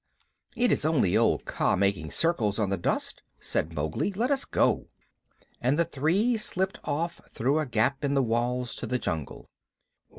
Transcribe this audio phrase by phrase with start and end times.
[0.55, 4.11] "It is only old Kaa making circles on the dust," said Mowgli.
[4.11, 4.87] "Let us go."
[5.61, 9.47] And the three slipped off through a gap in the walls to the jungle.